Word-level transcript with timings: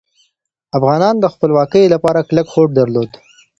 افغانانو 0.77 1.21
د 1.21 1.25
خپلواکۍ 1.33 1.83
لپاره 1.93 2.25
کلک 2.29 2.47
هوډ 2.53 2.69
درلود. 2.79 3.09